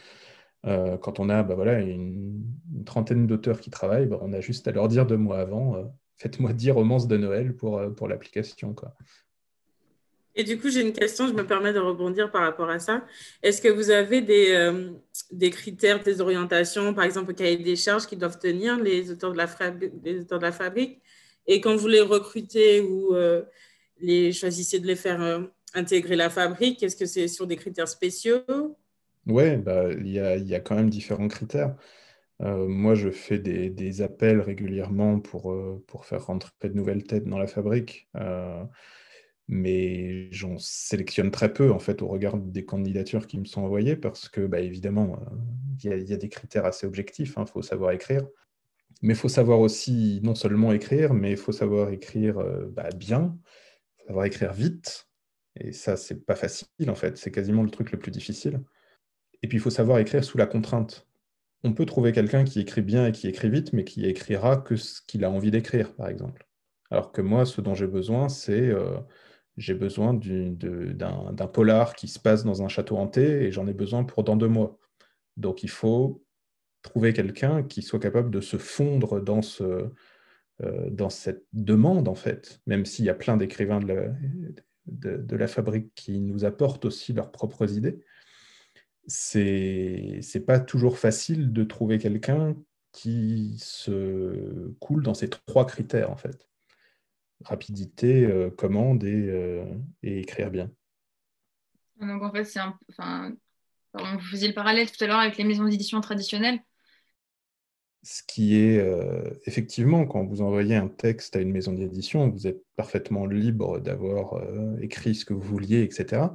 Euh, 0.66 0.98
quand 0.98 1.20
on 1.20 1.30
a 1.30 1.44
bah, 1.44 1.56
voilà, 1.56 1.80
une, 1.80 2.44
trentaine 2.86 3.28
d'auteurs 3.28 3.60
qui 3.60 3.70
travaillent, 3.70 4.08
bah, 4.08 4.18
on 4.22 4.34
a 4.34 4.42
juste 4.42 4.68
à 4.68 4.72
leur 4.72 4.88
dire 4.88 5.06
deux 5.06 5.18
mois 5.18 5.40
avant, 5.40 5.76
euh, 5.76 5.84
faites-moi 6.18 6.54
10 6.54 6.72
romances 6.72 7.08
de 7.08 7.18
Noël 7.18 7.56
pour, 7.56 7.78
euh, 7.78 7.90
pour 7.90 8.08
l'application. 8.08 8.76
Et 10.34 10.44
du 10.44 10.58
coup, 10.60 10.70
j'ai 10.70 10.82
une 10.82 10.92
question, 10.92 11.28
je 11.28 11.34
me 11.34 11.46
permets 11.46 11.72
de 11.72 11.80
rebondir 11.80 12.32
par 12.32 12.42
rapport 12.42 12.70
à 12.70 12.80
ça. 12.80 13.06
Est-ce 13.44 13.62
que 13.62 13.70
vous 13.70 13.90
avez 13.90 14.22
des, 14.22 14.84
des 15.32 15.50
critères, 15.50 16.04
des 16.04 16.20
orientations, 16.20 16.94
par 16.94 17.06
exemple, 17.06 17.32
au 17.32 17.34
cahier 17.34 17.56
des 17.56 17.78
charges 17.78 18.06
qui 18.06 18.18
doivent 18.18 18.40
tenir 18.40 18.78
les 18.78 19.12
auteurs 19.12 19.32
de 19.32 19.38
la, 19.38 19.46
auteurs 19.46 20.40
de 20.40 20.44
la 20.44 20.52
fabrique? 20.52 21.00
Et 21.48 21.62
quand 21.62 21.78
vous 21.78 21.88
les 21.88 22.02
recrutez 22.02 22.82
ou 22.82 23.16
les 24.00 24.32
choisissez 24.32 24.80
de 24.80 24.88
les 24.88 24.96
faire 24.96 25.50
intégrer 25.74 26.16
la 26.16 26.30
fabrique, 26.30 26.84
est-ce 26.84 26.96
que 26.96 27.06
c'est 27.06 27.28
sur 27.28 27.48
des 27.48 27.56
critères 27.56 27.88
spéciaux? 27.88 28.44
Oui, 29.28 29.58
bah, 29.58 29.92
il 29.92 30.08
y 30.08 30.20
a, 30.20 30.38
y 30.38 30.56
a 30.56 30.60
quand 30.60 30.76
même 30.76 30.90
différents 30.90 31.28
critères. 31.28 31.76
Euh, 32.42 32.68
moi, 32.68 32.96
je 32.96 33.10
fais 33.12 33.40
des, 33.40 34.02
appels 34.02 34.42
régulièrement 34.42 35.20
pour, 35.20 35.52
euh, 35.52 35.84
pour 35.88 36.06
faire 36.06 36.26
rentrer 36.26 36.52
de 36.64 36.74
nouvelles 36.74 37.04
têtes 37.04 37.26
dans 37.26 37.38
la 37.38 37.48
fabrique, 37.48 38.10
euh, 38.16 38.64
mais 39.48 40.32
j'en 40.32 40.58
sélectionne 40.58 41.32
très 41.32 41.54
peu 41.54 41.72
en 41.72 41.80
fait 41.80 42.02
au 42.02 42.08
regard 42.08 42.38
des 42.38 42.66
candidatures 42.66 43.28
qui 43.28 43.40
me 43.40 43.46
sont 43.46 43.62
envoyées 43.62 43.96
parce 43.96 44.30
que, 44.30 44.42
bah, 44.42 44.60
évidemment, 44.60 45.20
il 45.84 46.10
y, 46.10 46.14
a 46.14 46.18
des 46.18 46.30
critères 46.30 46.66
assez 46.66 46.88
objectifs. 46.88 47.34
Il 47.38 47.42
hein, 47.42 47.46
faut 47.46 47.62
savoir 47.62 47.92
écrire, 47.92 48.28
mais 49.02 49.14
il 49.14 49.18
faut 49.18 49.30
savoir 49.30 49.60
aussi 49.60 50.20
non 50.24 50.36
seulement 50.36 50.74
écrire, 50.74 51.14
mais 51.14 51.32
il 51.32 51.38
faut 51.38 51.52
savoir 51.52 51.90
écrire 51.92 52.44
bah, 52.72 52.90
bien, 52.96 53.38
savoir 54.06 54.26
écrire 54.26 54.54
vite, 54.54 55.08
et 55.60 55.72
ça, 55.72 55.96
c'est 55.98 56.26
pas 56.26 56.36
facile 56.36 56.90
en 56.90 56.96
fait. 56.96 57.18
C'est 57.18 57.32
quasiment 57.32 57.64
le 57.64 57.70
truc 57.70 57.92
le 57.92 58.00
plus 58.00 58.12
difficile. 58.12 58.62
Et 59.42 59.48
puis, 59.48 59.58
il 59.58 59.62
faut 59.62 59.70
savoir 59.70 60.00
écrire 60.00 60.24
sous 60.24 60.38
la 60.38 60.48
contrainte. 60.48 61.08
On 61.64 61.74
peut 61.74 61.86
trouver 61.86 62.12
quelqu'un 62.12 62.44
qui 62.44 62.60
écrit 62.60 62.82
bien 62.82 63.08
et 63.08 63.12
qui 63.12 63.28
écrit 63.28 63.50
vite, 63.50 63.74
mais 63.74 63.84
qui 63.84 64.06
écrira 64.06 64.58
que 64.58 64.76
ce 64.76 65.02
qu'il 65.08 65.24
a 65.24 65.32
envie 65.32 65.52
d'écrire, 65.52 65.96
par 65.96 66.10
exemple. 66.10 66.48
Alors 66.92 67.12
que 67.12 67.22
moi, 67.22 67.46
ce 67.46 67.62
dont 67.62 67.74
j'ai 67.74 67.88
besoin, 67.88 68.30
c'est 68.30 68.70
euh, 68.70 68.98
j'ai 69.58 69.74
besoin 69.74 70.14
d'un 70.14 71.48
polar 71.48 71.96
qui 71.96 72.08
se 72.08 72.20
passe 72.20 72.44
dans 72.44 72.62
un 72.62 72.68
château 72.68 72.98
hanté 72.98 73.44
et 73.44 73.52
j'en 73.52 73.68
ai 73.68 73.74
besoin 73.74 74.04
pour 74.04 74.24
dans 74.24 74.36
deux 74.36 74.48
mois. 74.48 74.78
Donc, 75.38 75.64
il 75.64 75.70
faut 75.70 76.24
trouver 76.82 77.14
quelqu'un 77.14 77.64
qui 77.64 77.82
soit 77.82 78.00
capable 78.00 78.30
de 78.30 78.42
se 78.42 78.58
fondre 78.58 79.22
dans, 79.22 79.42
ce, 79.42 79.90
dans 80.60 81.10
cette 81.10 81.46
demande, 81.52 82.08
en 82.08 82.16
fait, 82.16 82.62
même 82.66 82.86
s'il 82.86 83.06
y 83.06 83.10
a 83.10 83.14
plein 83.14 83.36
d'écrivains 83.38 83.80
de 83.82 85.36
la, 85.36 85.48
fabrique 85.48 85.94
qui 85.96 86.20
nous 86.20 86.46
apportent 86.46 86.86
aussi 86.86 87.12
leurs 87.14 87.32
propres 87.32 87.74
idées 87.76 88.00
c'est 89.08 90.46
pas 90.48 90.60
toujours 90.60 90.98
facile 90.98 91.54
de 91.54 91.64
trouver 91.64 92.00
quelqu'un 92.00 92.56
qui 92.92 93.58
se 93.60 94.74
coule 94.80 95.04
dans 95.04 95.14
ces 95.14 95.30
trois 95.30 95.68
critères 95.68 96.10
en 96.10 96.16
fait 96.16 96.48
rapidité, 97.44 98.26
euh, 98.26 98.50
commande 98.50 99.04
euh, 99.04 99.66
et, 100.04 100.20
écrire 100.20 100.52
bien. 100.52 100.72
Donc 102.00 102.24
en 102.24 102.32
fait, 102.32 102.46
c'est 102.46 102.60
enfin, 102.90 103.34
vous 103.94 104.20
faisiez 104.20 104.48
le 104.48 104.54
parallèle 104.54 104.92
tout 104.92 105.04
à 105.04 105.08
l'heure 105.08 105.20
avec 105.20 105.38
les 105.38 105.44
maisons 105.44 105.66
d'édition 105.66 106.02
traditionnelles. 106.02 106.60
Ce 108.06 108.22
qui 108.26 108.56
est 108.56 108.78
euh, 108.78 109.38
effectivement, 109.46 110.06
quand 110.06 110.24
vous 110.26 110.42
envoyez 110.42 110.76
un 110.76 110.88
texte 110.88 111.36
à 111.36 111.42
une 111.42 111.52
maison 111.52 111.74
d'édition, 111.74 112.30
vous 112.30 112.48
êtes 112.48 112.64
parfaitement 112.78 113.26
libre 113.26 113.80
d'avoir 113.80 114.42
écrit 114.82 115.16
ce 115.16 115.26
que 115.26 115.34
vous 115.34 115.42
vouliez, 115.42 115.82
etc 115.82 116.28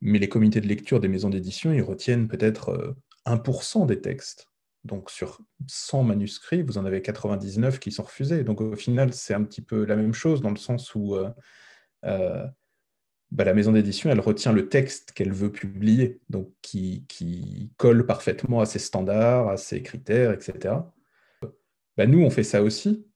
mais 0.00 0.18
les 0.18 0.28
comités 0.28 0.60
de 0.60 0.66
lecture 0.66 1.00
des 1.00 1.08
maisons 1.08 1.30
d'édition, 1.30 1.72
ils 1.72 1.82
retiennent 1.82 2.28
peut-être 2.28 2.96
1% 3.26 3.82
euh, 3.82 3.86
des 3.86 4.00
textes. 4.00 4.46
Donc 4.84 5.10
sur 5.10 5.40
100 5.66 6.04
manuscrits, 6.04 6.62
vous 6.62 6.78
en 6.78 6.84
avez 6.84 7.02
99 7.02 7.78
qui 7.80 7.90
sont 7.90 8.04
refusés. 8.04 8.44
Donc 8.44 8.60
au 8.60 8.76
final, 8.76 9.12
c'est 9.12 9.34
un 9.34 9.42
petit 9.42 9.60
peu 9.60 9.84
la 9.84 9.96
même 9.96 10.14
chose 10.14 10.40
dans 10.40 10.50
le 10.50 10.56
sens 10.56 10.94
où 10.94 11.16
euh, 11.16 11.30
euh, 12.04 12.46
bah, 13.30 13.44
la 13.44 13.54
maison 13.54 13.72
d'édition, 13.72 14.10
elle 14.10 14.20
retient 14.20 14.52
le 14.52 14.68
texte 14.68 15.12
qu'elle 15.12 15.32
veut 15.32 15.52
publier, 15.52 16.20
donc 16.30 16.50
qui, 16.62 17.04
colle 17.76 18.06
parfaitement 18.06 18.60
à 18.60 18.66
ses 18.66 18.78
standards, 18.78 19.48
à 19.48 19.56
ses 19.56 19.82
critères, 19.82 20.32
etc. 20.32 20.76
Bah, 21.96 22.06
nous, 22.06 22.22
on 22.22 22.30
fait 22.30 22.44
ça 22.44 22.62
aussi. 22.62 23.06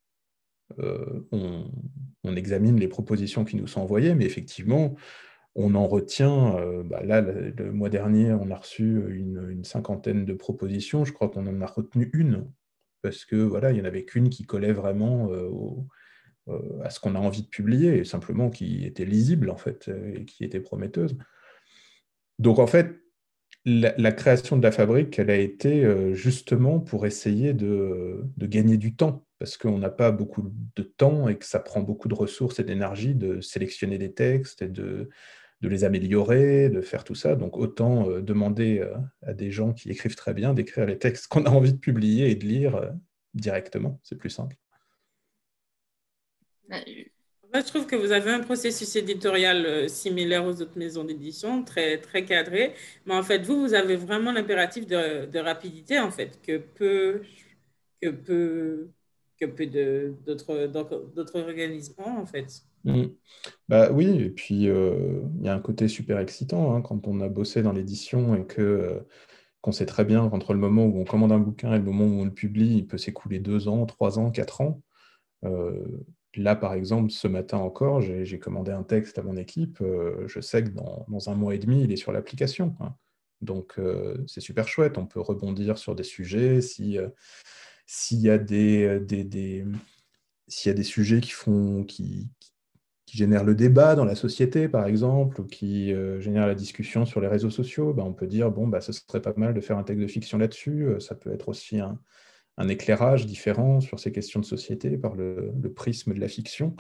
on, 0.79 1.71
on, 2.25 2.37
examine 2.37 2.79
les 2.79 2.89
propositions 2.89 3.45
qui 3.45 3.57
nous 3.57 3.67
sont 3.67 3.81
envoyées, 3.81 4.15
mais 4.15 4.25
effectivement, 4.25 4.97
on 5.55 5.75
en 5.75 5.87
retient, 5.87 6.57
euh, 6.57 6.83
bah 6.83 7.03
là, 7.05 7.21
le, 7.21 7.73
mois 7.73 7.91
dernier, 7.91 8.33
on 8.33 8.51
a 8.51 8.57
reçu 8.57 9.03
une, 9.11 9.65
cinquantaine 9.65 10.25
de 10.25 10.33
propositions. 10.35 11.05
Je 11.05 11.13
crois 11.13 11.29
qu'on 11.29 11.47
en 11.47 11.61
a 11.61 11.67
retenu 11.67 12.11
une, 12.15 12.51
parce 13.03 13.25
que 13.25 13.37
voilà, 13.37 13.71
il 13.71 13.75
n'y 13.75 13.83
en 13.83 13.85
avait 13.85 14.05
qu'une 14.05 14.31
qui 14.31 14.45
collait 14.45 14.73
vraiment 14.73 15.31
euh, 15.31 15.49
euh, 15.49 15.83
à 16.83 16.91
ce 16.91 17.01
qu'on 17.01 17.15
a 17.15 17.19
envie 17.19 17.43
de 17.43 17.49
publier, 17.49 17.99
et 17.99 18.05
simplement 18.05 18.51
qui 18.51 18.85
était 18.85 19.05
lisible, 19.05 19.51
en 19.51 19.57
fait, 19.57 19.91
et 20.15 20.25
qui 20.25 20.45
était 20.45 20.61
prometteuse. 20.61 21.17
Donc, 22.39 22.59
en 22.59 22.67
fait, 22.67 23.03
la, 23.65 24.13
création 24.13 24.57
de 24.57 24.63
la 24.63 24.73
fabrique, 24.73 25.19
elle 25.19 25.31
a 25.31 25.37
été 25.37 26.15
justement 26.15 26.81
pour 26.81 27.07
essayer 27.07 27.53
de, 27.53 28.25
gagner 28.39 28.77
du 28.77 28.97
temps, 28.97 29.25
parce 29.39 29.57
qu'on 29.57 29.79
n'a 29.79 29.91
pas 29.91 30.13
beaucoup 30.13 30.53
de 30.77 30.83
temps 30.85 31.29
et 31.29 31.37
que 31.37 31.45
ça 31.45 31.59
prend 31.59 31.81
beaucoup 31.81 32.07
de 32.07 32.15
ressources 32.15 32.61
et 32.61 32.65
d'énergie 32.65 33.15
de 33.15 33.41
sélectionner 33.41 33.99
des 33.99 34.13
textes 34.13 34.63
et 34.63 34.69
de, 34.69 35.11
les 35.63 35.85
améliorer, 35.85 36.69
de 36.69 36.81
faire 36.81 37.05
tout 37.05 37.17
ça. 37.17 37.35
Donc 37.35 37.57
autant 37.57 38.09
euh, 38.09 38.21
demander 38.21 38.79
euh, 38.79 38.95
à 39.23 39.33
des 39.33 39.51
gens 39.51 39.73
qui 39.73 39.91
écrivent 39.91 40.15
très 40.15 40.33
bien 40.33 40.55
d'écrire 40.55 40.87
les 40.87 40.97
textes 40.99 41.27
qu'on 41.27 41.45
a 41.45 41.51
envie 41.51 41.73
de 41.73 41.79
publier 41.79 42.31
et 42.31 42.37
de 42.37 42.45
lire 42.45 42.77
euh, 42.77 42.91
directement. 43.35 44.01
C'est 44.05 44.17
plus 44.17 44.31
simple. 44.31 44.57
Je 47.55 47.67
trouve 47.67 47.87
que 47.87 47.97
vous 47.97 48.13
avez 48.13 48.31
un 48.31 48.41
processus 48.41 48.97
éditorial 48.97 49.89
similaire 49.91 50.47
aux 50.47 50.63
autres 50.63 50.79
maisons 50.79 51.05
d'édition, 51.05 51.65
très, 51.65 51.99
très 51.99 52.25
cadré. 52.25 52.73
Mais 53.05 53.15
en 53.15 53.23
fait, 53.23 53.43
vous, 53.43 53.61
vous 53.61 53.75
avez 53.75 53.97
vraiment 53.97 54.33
l'impératif 54.33 54.87
de, 54.87 55.39
rapidité, 55.39 55.99
en 56.01 56.11
fait, 56.11 56.41
que 56.43 56.57
peu, 56.57 57.23
que 58.01 58.09
peu, 58.09 58.89
que 59.39 59.47
peu 59.47 59.67
d'autres 59.67 61.37
organismes 61.37 62.03
en 62.03 62.27
fait. 62.27 62.63
Mm. 62.85 63.05
Bah 63.69 63.91
oui, 63.93 64.23
et 64.23 64.31
puis 64.31 64.69
euh, 64.69 65.23
il 65.39 65.47
y 65.47 65.49
a 65.49 65.55
un 65.55 65.61
côté 65.61 65.89
super 65.89 66.19
excitant 66.19 66.75
hein, 66.75 66.83
quand 66.83 67.07
on 67.07 67.21
a 67.21 67.29
bossé 67.29 67.63
dans 67.63 67.73
l'édition 67.73 68.35
et 68.35 68.45
que 68.45 68.61
euh, 68.61 69.01
qu'on 69.61 69.73
sait 69.73 69.87
très 69.87 70.05
bien 70.05 70.29
qu'entre 70.29 70.53
le 70.53 70.59
moment 70.59 70.85
où 70.85 71.01
on 71.01 71.05
commande 71.05 71.33
un 71.33 71.39
bouquin 71.39 71.73
et 71.73 71.79
le 71.79 71.85
moment 71.85 72.05
où 72.05 72.21
on 72.21 72.25
le 72.25 72.35
publie, 72.35 72.79
il 72.79 72.87
peut 72.87 72.99
s'écouler 72.99 73.39
deux 73.39 73.69
ans, 73.69 73.87
trois 73.87 74.19
ans, 74.19 74.31
quatre 74.31 74.61
ans. 74.61 74.83
Euh, 75.45 76.05
là, 76.37 76.57
par 76.57 76.75
exemple, 76.75 77.11
ce 77.11 77.29
matin 77.29 77.59
encore, 77.59 78.01
j'ai 78.01 78.39
commandé 78.39 78.73
un 78.73 78.83
texte 78.83 79.19
à 79.19 79.23
mon 79.23 79.37
équipe. 79.37 79.83
je 80.27 80.41
sais 80.41 80.65
que 80.65 80.71
dans, 80.71 81.29
un 81.29 81.35
mois 81.35 81.55
et 81.55 81.59
demi, 81.59 81.85
il 81.85 81.93
est 81.93 81.97
sur 81.97 82.13
l'application. 82.13 82.75
Hein. 82.81 82.95
Donc 83.41 83.79
c'est 84.27 84.41
super 84.41 84.69
chouette. 84.69 84.99
On 84.99 85.07
peut 85.07 85.21
rebondir 85.21 85.79
sur 85.79 85.95
des 85.95 86.05
sujets 86.05 86.61
si 86.61 86.99
s'il 87.87 88.21
y 88.21 88.23
y 88.25 88.31
a 88.31 88.39
des 88.39 89.65
sujets 90.83 91.21
qui 91.21 91.31
font 91.31 91.85
qui, 91.85 92.31
génèrent 93.13 93.45
le 93.45 93.55
débat 93.55 93.95
dans 93.95 94.05
la 94.05 94.15
société, 94.15 94.69
par 94.69 94.87
exemple, 94.87 95.41
ou 95.41 95.45
qui 95.45 95.93
euh, 95.93 96.21
génèrent 96.21 96.47
la 96.47 96.55
discussion 96.55 97.05
sur 97.05 97.21
les 97.21 97.29
réseaux 97.29 97.51
sociaux, 97.51 97.93
ben, 97.93 98.05
on 98.05 98.15
peut 98.15 98.27
dire, 98.27 98.51
bon, 98.51 98.67
bah, 98.67 98.81
ce 98.81 98.93
serait 98.93 99.21
pas 99.21 99.35
mal 99.37 99.53
de 99.55 99.61
faire 99.61 99.77
un 99.77 99.83
texte 99.83 100.03
de 100.03 100.07
fiction 100.07 100.39
là-dessus. 100.39 100.85
Euh, 100.85 101.01
ça 101.01 101.15
peut 101.15 101.33
être 101.33 101.49
aussi 101.49 101.79
un, 101.79 101.99
éclairage 102.69 103.27
différent 103.27 103.81
sur 103.81 103.99
ces 103.99 104.13
questions 104.13 104.41
de 104.41 104.45
société 104.45 104.97
par 104.97 105.15
le, 105.15 105.53
prisme 105.75 106.15
de 106.15 106.21
la 106.21 106.29
fiction. 106.29 106.77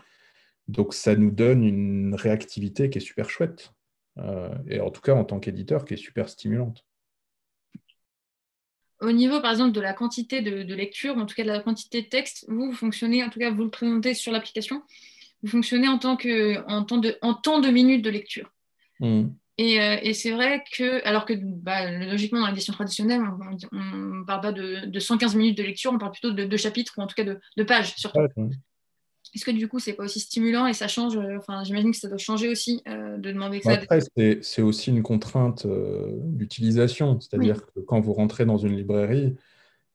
Donc 0.68 0.94
ça 0.94 1.16
nous 1.16 1.30
donne 1.30 1.64
une 1.64 2.14
réactivité 2.14 2.90
qui 2.90 2.98
est 2.98 3.02
super 3.02 3.28
chouette. 3.30 3.72
Euh, 4.18 4.54
et 4.68 4.80
en 4.80 4.90
tout 4.90 5.00
cas, 5.00 5.14
en 5.14 5.24
tant 5.24 5.40
qu'éditeur, 5.40 5.84
qui 5.84 5.94
est 5.94 5.98
super 5.98 6.28
stimulante. 6.28 6.84
Au 9.00 9.10
niveau, 9.10 9.40
par 9.40 9.50
exemple, 9.50 9.72
de 9.72 9.80
la 9.80 9.94
quantité 9.94 10.42
de, 10.42 10.62
de 10.62 10.74
lecture, 10.74 11.16
en 11.16 11.26
tout 11.26 11.34
cas 11.34 11.42
de 11.42 11.48
la 11.48 11.60
quantité 11.60 12.02
de 12.02 12.06
texte, 12.08 12.44
vous, 12.48 12.66
vous 12.66 12.76
fonctionnez, 12.76 13.24
en 13.24 13.30
tout 13.30 13.40
cas, 13.40 13.50
vous 13.50 13.64
le 13.64 13.70
présentez 13.70 14.14
sur 14.14 14.30
l'application 14.30 14.82
vous 15.42 15.48
fonctionnez 15.48 15.88
en, 15.88 15.98
tant 15.98 16.16
que, 16.16 16.64
en, 16.68 16.84
temps, 16.84 16.98
de, 16.98 17.18
en 17.20 17.34
temps 17.34 17.60
de 17.60 17.68
minutes 17.68 18.04
de 18.04 18.10
lecture. 18.10 18.50
Mm. 19.00 19.28
Et, 19.58 19.80
euh, 19.80 19.98
et 20.02 20.14
c'est 20.14 20.30
vrai 20.30 20.64
que, 20.76 21.04
alors 21.06 21.26
que 21.26 21.34
bah, 21.36 21.90
logiquement 21.90 22.40
dans 22.40 22.48
l'édition 22.48 22.72
traditionnelle, 22.72 23.20
on 23.20 23.78
ne 23.80 24.24
parle 24.24 24.40
pas 24.40 24.52
de, 24.52 24.86
de, 24.86 24.98
115 24.98 25.34
minutes 25.34 25.58
de 25.58 25.62
lecture, 25.62 25.92
on 25.92 25.98
parle 25.98 26.12
plutôt 26.12 26.32
de, 26.32 26.44
de 26.44 26.56
chapitres 26.56 26.94
ou 26.96 27.02
en 27.02 27.06
tout 27.06 27.14
cas 27.14 27.24
de, 27.24 27.38
de 27.56 27.62
pages 27.62 27.94
surtout. 27.96 28.20
Est-ce 29.34 29.44
que 29.46 29.50
du 29.50 29.68
coup, 29.68 29.78
c'est 29.78 29.94
pas 29.94 30.04
aussi 30.04 30.20
stimulant 30.20 30.66
et 30.66 30.74
ça 30.74 30.88
change 30.88 31.16
euh, 31.16 31.38
Enfin, 31.38 31.64
j'imagine 31.64 31.90
que 31.90 31.96
ça 31.96 32.08
doit 32.08 32.18
changer 32.18 32.48
aussi 32.48 32.82
euh, 32.86 33.16
de 33.16 33.32
demander 33.32 33.60
ça. 33.62 33.72
Après, 33.72 34.00
c'est 34.42 34.62
aussi 34.62 34.90
une 34.90 35.02
contrainte 35.02 35.66
d'utilisation. 35.66 37.18
C'est-à-dire 37.20 37.64
que 37.66 37.80
quand 37.80 38.00
vous 38.00 38.12
rentrez 38.12 38.44
dans 38.44 38.58
une 38.58 38.76
librairie, 38.76 39.34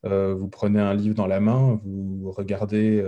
euh, 0.06 0.34
vous 0.34 0.48
prenez 0.48 0.80
un 0.80 0.94
livre 0.94 1.16
dans 1.16 1.28
la 1.28 1.40
main, 1.40 1.80
vous 1.84 2.32
regardez, 2.32 3.04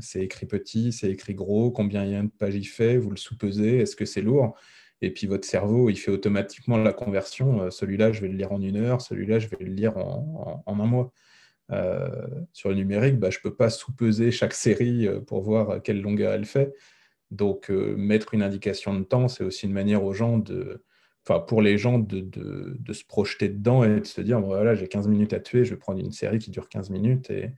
c'est 0.00 0.22
écrit 0.22 0.46
petit, 0.46 0.92
c'est 0.92 1.10
écrit 1.10 1.34
gros, 1.34 1.70
combien 1.70 2.04
il 2.04 2.12
y 2.12 2.14
a 2.14 2.22
de 2.22 2.28
pages 2.28 2.54
il 2.54 2.64
fait, 2.64 2.96
vous 2.96 3.10
le 3.10 3.16
sous-pesez, 3.16 3.78
est-ce 3.78 3.96
que 3.96 4.04
c'est 4.04 4.22
lourd? 4.22 4.56
Et 5.02 5.10
puis 5.10 5.26
votre 5.26 5.46
cerveau, 5.46 5.90
il 5.90 5.96
fait 5.96 6.10
automatiquement 6.10 6.76
la 6.76 6.92
conversion. 6.92 7.70
celui-là, 7.70 8.12
je 8.12 8.20
vais 8.20 8.28
le 8.28 8.36
lire 8.36 8.52
en 8.52 8.60
une 8.60 8.76
heure, 8.76 9.00
celui-là, 9.00 9.38
je 9.38 9.48
vais 9.48 9.56
le 9.60 9.72
lire 9.72 9.96
en, 9.96 10.62
un 10.66 10.86
mois. 10.86 11.12
sur 12.52 12.68
le 12.68 12.74
numérique, 12.74 13.18
bah, 13.18 13.30
je 13.30 13.38
ne 13.38 13.42
peux 13.42 13.54
pas 13.54 13.70
sous-peser 13.70 14.30
chaque 14.30 14.54
série 14.54 15.08
pour 15.26 15.42
voir 15.42 15.82
quelle 15.82 16.00
longueur 16.00 16.32
elle 16.32 16.44
fait. 16.44 16.72
Donc, 17.30 17.70
mettre 17.70 18.34
une 18.34 18.42
indication 18.42 18.94
de 18.98 19.04
temps, 19.04 19.28
c'est 19.28 19.44
aussi 19.44 19.66
une 19.66 19.72
manière 19.72 20.04
aux 20.04 20.12
gens 20.12 20.38
de, 20.38 20.84
enfin, 21.26 21.40
pour 21.40 21.62
les 21.62 21.78
gens 21.78 21.98
de, 21.98 22.20
de, 22.20 22.92
se 22.92 23.04
projeter 23.04 23.48
dedans 23.48 23.84
et 23.84 24.00
de 24.00 24.06
se 24.06 24.20
dire, 24.20 24.40
voilà, 24.40 24.74
j'ai 24.74 24.88
15 24.88 25.08
minutes 25.08 25.32
à 25.32 25.40
tuer, 25.40 25.64
je 25.64 25.70
vais 25.70 25.78
prendre 25.78 26.00
une 26.00 26.12
série 26.12 26.38
qui 26.38 26.50
dure 26.50 26.68
15 26.68 26.90
minutes 26.90 27.30
et, 27.30 27.50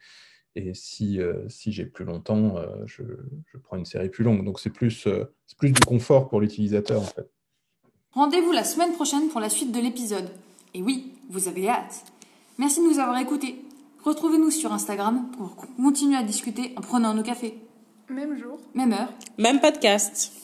et 0.55 0.75
si, 0.75 1.21
euh, 1.21 1.49
si 1.49 1.73
j'ai 1.73 1.87
plus 1.87 2.05
longtemps, 2.05 2.57
euh, 2.57 2.67
je, 2.87 3.03
je, 3.47 3.59
prends 3.59 3.77
une 3.77 3.85
série 3.85 4.09
plus 4.09 4.25
longue. 4.25 4.45
Donc 4.45 4.61
c'est 4.61 4.71
plus, 4.71 5.07
euh, 5.07 5.25
plus 5.59 5.73
du 5.73 5.81
confort 5.81 6.29
pour 6.29 6.41
l'utilisateur 6.41 7.01
en 7.01 7.07
fait. 7.07 7.31
Rendez-vous 8.13 8.53
la 8.53 8.65
semaine 8.65 8.93
prochaine 8.93 9.29
pour 9.29 9.41
la 9.41 9.49
suite 9.49 9.73
de 9.73 9.81
l'épisode. 9.81 10.29
Et 10.75 10.83
oui, 10.83 11.13
vous 11.31 11.49
avez 11.49 11.69
hâte. 11.69 12.05
Merci 12.59 12.81
de 12.81 12.87
nous 12.87 12.99
avoir 12.99 13.19
écoutés. 13.19 13.57
Retrouvez-nous 14.05 14.51
sur 14.51 14.73
Instagram 14.73 15.31
pour 15.37 15.57
continuer 15.77 16.17
à 16.17 16.23
discuter 16.23 16.73
en 16.77 16.81
prenant 16.83 17.15
nos 17.15 17.23
cafés. 17.23 17.55
Même 18.11 18.37
jour. 18.37 18.59
Même 18.75 18.93
heure. 18.93 19.13
Même 19.39 19.61
podcast. 19.61 20.43